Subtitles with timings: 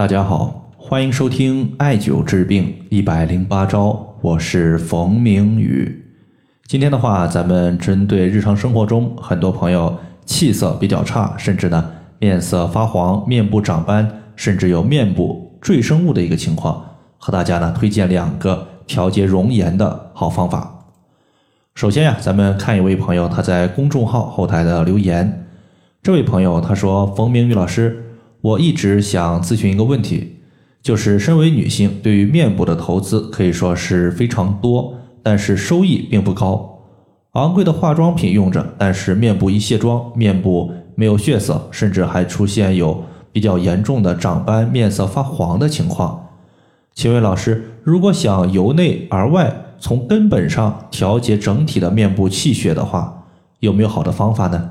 [0.00, 5.94] 大家好，欢迎收听艾灸治病一百零八招，我是冯明宇。
[6.66, 9.94] 今天的话，咱们针对日常生活中很多朋友
[10.24, 16.82] 气色比较差，甚至呢面色发黄、面部长斑，甚至有面部赘生物的一个情况，
[17.18, 20.86] 和大家呢推荐两个调节容颜的好方法。
[21.74, 25.46] 首先呀，咱们看一位朋友他在公众号后台的留言。
[26.02, 28.09] 这位朋友他说：“冯明宇老师，
[28.42, 30.36] 我一直想咨询一个问题，
[30.82, 36.78] 就是身为女性，对于面部的投资可以说是非常多，但是收益并不高。
[37.32, 46.28] 昂贵的化妆品用着，但是面部一卸妆，面部没有血色，甚至还出现有比较严重的长斑、面色发黄的情况。
[46.94, 53.26] 请问老师，如果想由内而外，从根本上调节整体的面部气血的话，
[53.60, 54.70] 有没有好的方法呢？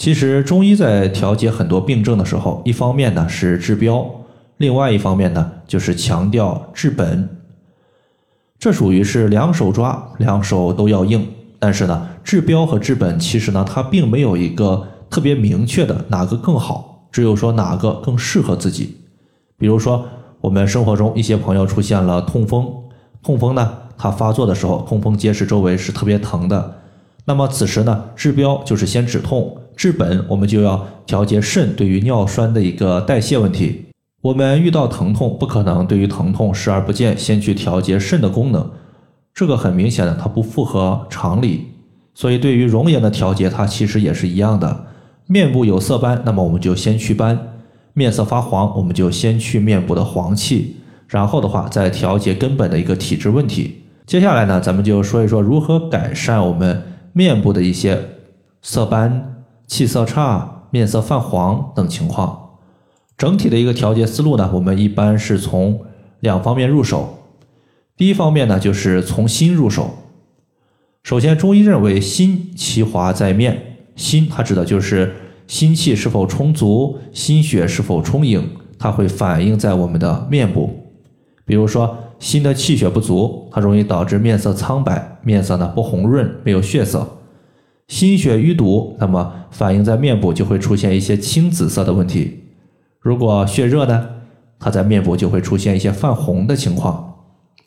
[0.00, 4.10] 其实中医在调节很多病症的时候，一方面呢是治标，
[4.56, 7.28] 另外一方面呢就是强调治本。
[8.58, 11.28] 这属于是两手抓，两手都要硬。
[11.58, 18.96] 但是呢，治标和治本其实呢，它并没有一个特别明确的哪个更好，只有说哪个更适合自己。
[19.58, 20.08] 比如说，
[20.40, 22.66] 我们生活中一些朋友出现了痛风。
[23.22, 26.78] 痛风呢，它发作的时候，痛风结石周围是特别疼的。
[27.26, 33.86] 那么此时呢，治标就是先止痛，治本我们就要调节肾对于尿酸的一个代谢问题。
[34.20, 38.72] 我们遇到疼痛，不可能对于疼痛视而不见，先去调节肾的功能，
[39.32, 41.68] 这个很明显的它不符合常理。
[42.12, 44.84] 所以对于容颜的调节，它其实也是一样的。
[45.26, 47.34] 面部有色斑，那么我们就先祛斑；
[47.94, 50.76] 面色发黄，我们就先去面部的黄气。
[51.08, 53.84] 然后的话，再调节根本的一个体质问题。
[54.04, 56.82] 接下来呢，咱们就说一说如何改善我们
[57.14, 57.98] 面部的一些
[58.60, 59.36] 色斑、
[59.70, 62.56] 气色差、面色泛黄等情况。
[63.16, 65.82] 整体的一个调节思路呢，我们一般是从
[66.18, 67.20] 两方面入手。
[67.96, 69.90] 第一方面呢，就是从心入手。
[71.04, 75.14] 首先，中医认为心其华在面，心它指的就是
[75.46, 80.68] 心气是否充足，心血是否充盈，它会反映在我们的面部。
[81.44, 87.06] 比如说，心的气血不足，它容易导致面色苍白，面色呢不红润，没有血色。
[87.90, 92.38] 心血瘀堵，那么反映在面部就会出现一些青紫色的问题。
[93.00, 94.06] 如果血热呢，
[94.60, 97.16] 它在面部就会出现一些泛红的情况。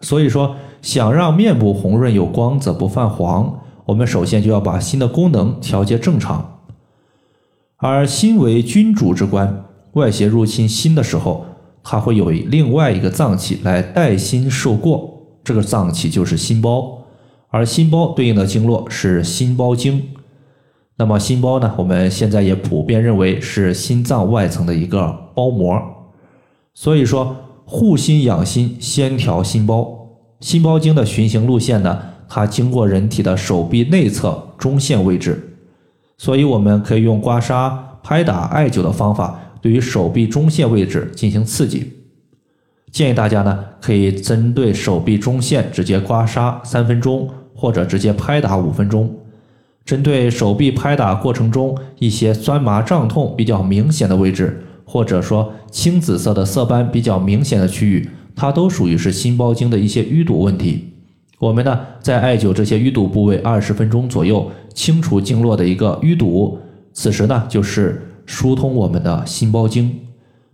[0.00, 6.60] 所以说，想让面部红润有光泽，不泛黄，我们首先就要把心的功能调节正常。
[7.76, 11.44] 而心为君主之官，外邪入侵心的时候。
[11.88, 16.95] 它会有另外一个脏器来代心受过，这个脏器就是心包，
[17.56, 20.02] 而心包对应的经络是心包经。
[20.98, 25.80] 那么心包呢，我们现在也普遍认为是心脏外层的一个包膜。
[26.74, 27.34] 所以说，
[27.64, 30.06] 护心养心，先调心包。
[30.40, 35.56] 心包经的循行路线呢，它经过人体的手臂内侧中线位置，
[36.18, 39.40] 所以我们可以用刮痧、拍打、艾灸的方法。
[39.62, 41.90] 对于手臂中线位置进行刺激，
[42.92, 49.12] 建议大家呢可以针对手臂中线直接刮痧三分钟，或者直接拍打五分钟。
[49.84, 60.92] 针对手臂拍打过程中一些酸麻胀痛比较明显的位置，或者说青紫色的色斑比较明显的区域，它都属于是心包经的一些淤堵问题。
[61.38, 66.58] 我们呢在艾灸这些淤堵部位二十分钟左右，清除经络的一个淤堵。
[66.92, 68.02] 此时呢就是。
[68.28, 70.00] 疏通我们的心包经，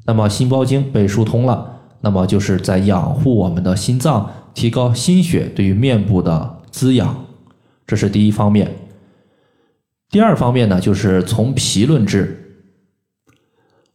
[0.04, 7.24] 那么心包经被疏通了，那么就是在养护我们的心脏，提高心血对于面部的滋养，
[7.86, 8.68] 这是第一方面。
[10.10, 12.38] 第二方面呢，就是从脾论治。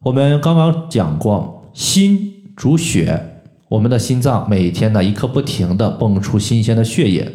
[0.00, 7.30] 我们刚刚讲过，心主血，我们的心脏每天呢一刻不停的泵出新鲜的血液，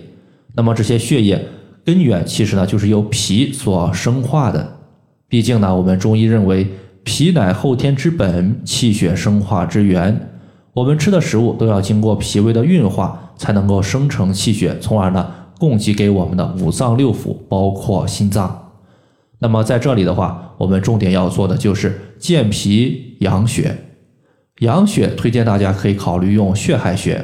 [0.56, 1.46] 那么这些血液
[1.86, 4.80] 根源其实呢就是由脾所生化的。
[5.28, 6.68] 毕竟呢，我们中医认为
[7.04, 10.33] 脾乃后天之本，气血生化之源。
[10.74, 18.72] 我们吃的食物都要经过脾胃的运化，才能够生成气血，从而呢供给给我们的五脏六腑，包括心脏。
[19.38, 23.78] 那么在这里的话，我们重点要做的就是健脾养血。
[24.60, 27.24] 养血推荐大家可以考虑用血海穴，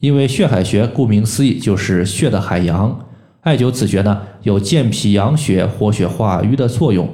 [0.00, 3.06] 因为血海穴顾名思义就是血的海洋。
[3.40, 7.08] 艾灸此穴呢，有健脾养血、活血化瘀的作用。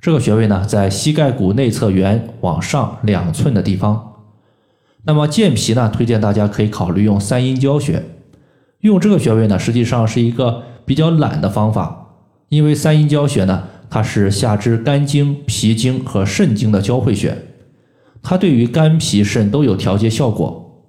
[0.00, 4.12] 这个穴位呢，在膝盖骨内侧缘往上两寸的地方。
[5.06, 8.02] 那么健脾呢，推荐大家可以考虑用三阴交穴。
[8.80, 12.18] 用这个穴位呢，实际上是一个比较懒的方法，
[12.48, 17.36] 因为三阴交穴呢，它是下肢肝经、脾经和肾经的交汇穴，
[18.22, 20.84] 它对于肝脾肾都有调节效果，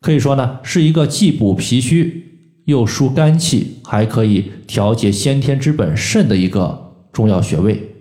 [0.00, 7.94] 可以说呢是一个既补脾虚又疏肝气，还可以调节先天之本肾的一个重要穴位。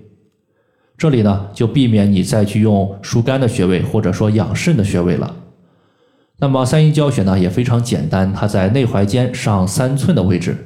[0.97, 5.35] 这里呢就避免你再去用疏肝的穴位或者说养肾的穴位了。
[6.39, 10.57] 那么三阴交穴呢也非常简单，它在内踝尖上三寸的位置。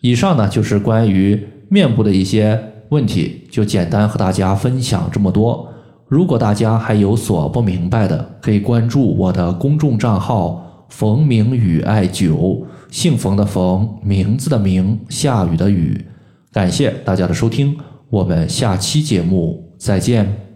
[0.00, 5.68] 以上呢就是关于面部的一些问题，就简单和大家分享这么多。
[6.06, 16.06] 如果大家还有所不明白的，可以关注我的公众账号“冯明宇艾灸”，姓冯的冯，名字的名，下雨的雨。
[16.50, 17.76] 感谢大家的收听，
[18.10, 20.47] 我们下期节目再见。